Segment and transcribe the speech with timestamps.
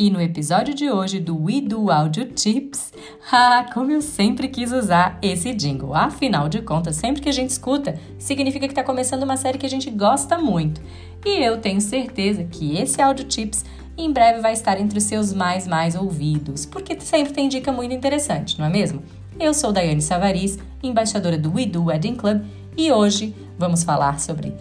[0.00, 2.90] E no episódio de hoje do We Do Audio Tips,
[3.30, 5.94] ah, como eu sempre quis usar esse jingle.
[5.94, 9.66] Afinal de contas, sempre que a gente escuta, significa que está começando uma série que
[9.66, 10.80] a gente gosta muito.
[11.22, 13.62] E eu tenho certeza que esse Audio Tips
[13.94, 17.94] em breve vai estar entre os seus mais mais ouvidos, porque sempre tem dica muito
[17.94, 19.02] interessante, não é mesmo?
[19.38, 22.42] Eu sou Daiane Savariz, embaixadora do We Do Wedding Club,
[22.74, 24.54] e hoje vamos falar sobre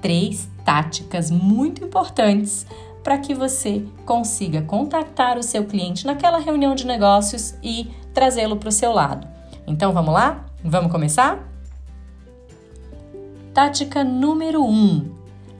[0.00, 2.66] três táticas muito importantes
[3.08, 8.68] para que você consiga contactar o seu cliente naquela reunião de negócios e trazê-lo para
[8.68, 9.26] o seu lado.
[9.66, 10.44] Então vamos lá?
[10.62, 11.42] Vamos começar?
[13.54, 15.10] Tática número 1: um,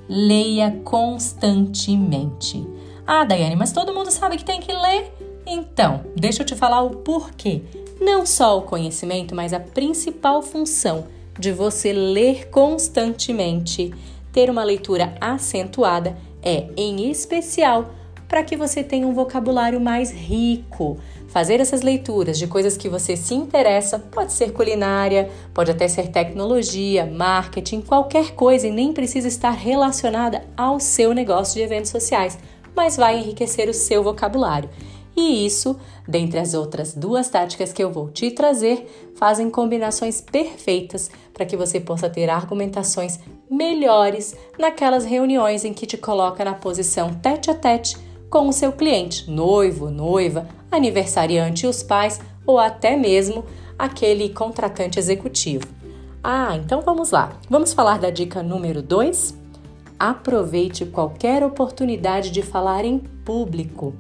[0.07, 2.69] leia constantemente.
[3.07, 5.11] Ah, Daiane, mas todo mundo sabe que tem que ler.
[5.47, 7.63] Então, deixa eu te falar o porquê.
[7.99, 11.07] Não só o conhecimento, mas a principal função
[11.39, 13.95] de você ler constantemente,
[14.35, 17.91] ter uma leitura acentuada é, em especial,
[18.29, 20.99] para que você tenha um vocabulário mais rico.
[21.29, 26.09] Fazer essas leituras de coisas que você se interessa, pode ser culinária, pode até ser
[26.09, 32.39] tecnologia, marketing, qualquer coisa e nem precisa estar relacionada ao seu negócio de eventos sociais,
[32.77, 34.69] mas vai enriquecer o seu vocabulário.
[35.17, 41.11] E isso, dentre as outras duas táticas que eu vou te trazer, fazem combinações perfeitas
[41.35, 43.19] para que você possa ter argumentações
[43.51, 47.97] melhores naquelas reuniões em que te coloca na posição tete a tete
[48.29, 53.45] com o seu cliente, noivo, noiva, aniversariante os pais ou até mesmo
[53.79, 55.67] aquele contratante executivo.
[56.23, 57.33] Ah, então vamos lá.
[57.49, 59.35] Vamos falar da dica número 2?
[59.99, 63.95] Aproveite qualquer oportunidade de falar em público.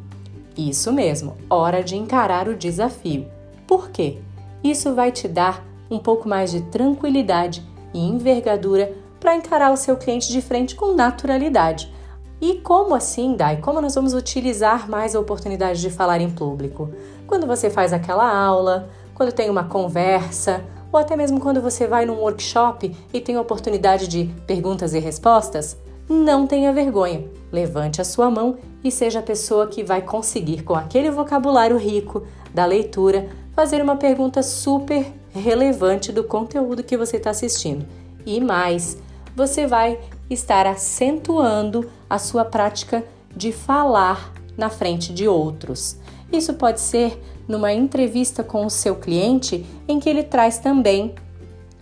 [0.56, 3.26] Isso mesmo, hora de encarar o desafio.
[3.66, 4.18] Por quê?
[4.62, 7.62] Isso vai te dar um pouco mais de tranquilidade
[7.94, 8.92] e envergadura
[9.28, 11.92] para encarar o seu cliente de frente com naturalidade.
[12.40, 13.58] E como assim, Dai?
[13.58, 16.88] Como nós vamos utilizar mais a oportunidade de falar em público?
[17.26, 22.06] Quando você faz aquela aula, quando tem uma conversa, ou até mesmo quando você vai
[22.06, 25.76] num workshop e tem a oportunidade de perguntas e respostas,
[26.08, 27.26] não tenha vergonha.
[27.52, 32.22] Levante a sua mão e seja a pessoa que vai conseguir, com aquele vocabulário rico
[32.54, 37.84] da leitura, fazer uma pergunta super relevante do conteúdo que você está assistindo.
[38.24, 38.96] E mais,
[39.38, 43.04] você vai estar acentuando a sua prática
[43.34, 45.96] de falar na frente de outros.
[46.32, 51.14] Isso pode ser numa entrevista com o seu cliente em que ele traz também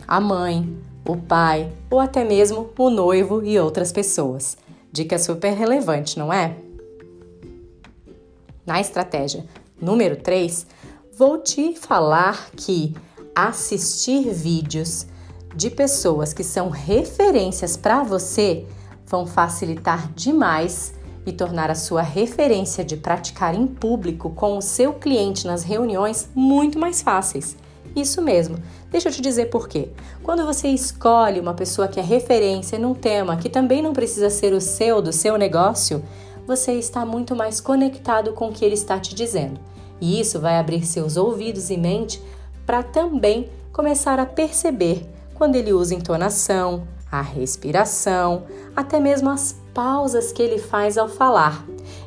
[0.07, 0.77] a mãe,
[1.09, 4.59] o pai ou até mesmo o noivo e outras pessoas.
[4.93, 6.57] Dica super relevante, não é?
[8.67, 9.47] Na estratégia
[9.81, 10.67] número 3,
[11.17, 12.95] vou te falar que
[13.35, 15.07] assistir vídeos
[15.57, 18.67] de pessoas que são referências para você
[19.07, 20.95] vão facilitar demais
[21.25, 26.29] e tornar a sua referência de praticar em público com o seu cliente nas reuniões
[26.35, 27.57] muito mais fáceis.
[27.97, 28.59] Isso mesmo.
[28.91, 29.89] Deixa eu te dizer por quê.
[30.23, 34.53] Quando você escolhe uma pessoa que é referência num tema que também não precisa ser
[34.53, 36.05] o seu, do seu negócio,
[36.47, 39.59] você está muito mais conectado com o que ele está te dizendo.
[40.01, 42.23] E isso vai abrir seus ouvidos e mente
[42.67, 50.33] para também começar a perceber quando ele usa entonação, a respiração, até mesmo as pausas
[50.33, 51.65] que ele faz ao falar.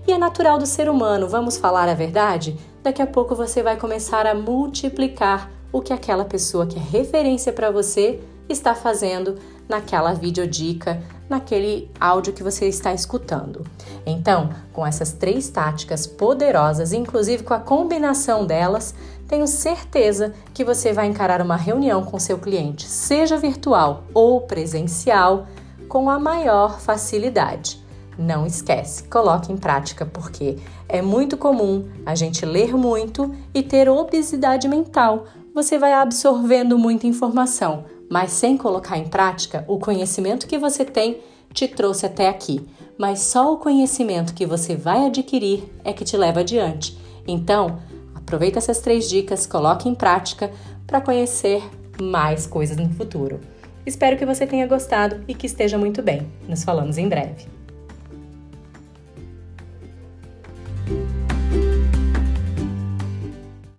[0.08, 2.58] E é natural do ser humano, vamos falar a verdade?
[2.82, 7.54] Daqui a pouco você vai começar a multiplicar o que aquela pessoa que é referência
[7.54, 8.20] para você
[8.50, 9.36] está fazendo
[9.68, 13.64] naquela videodica, naquele áudio que você está escutando.
[14.04, 18.96] Então, com essas três táticas poderosas, inclusive com a combinação delas,
[19.30, 25.46] tenho certeza que você vai encarar uma reunião com seu cliente, seja virtual ou presencial,
[25.88, 27.80] com a maior facilidade.
[28.18, 30.58] Não esquece, coloque em prática porque
[30.90, 35.26] é muito comum a gente ler muito e ter obesidade mental.
[35.54, 41.22] Você vai absorvendo muita informação, mas sem colocar em prática, o conhecimento que você tem
[41.54, 42.68] te trouxe até aqui.
[42.98, 46.98] Mas só o conhecimento que você vai adquirir é que te leva adiante.
[47.28, 47.80] Então,
[48.30, 50.52] Aproveita essas três dicas, coloque em prática
[50.86, 51.64] para conhecer
[52.00, 53.40] mais coisas no futuro.
[53.84, 56.32] Espero que você tenha gostado e que esteja muito bem.
[56.48, 57.59] Nos falamos em breve.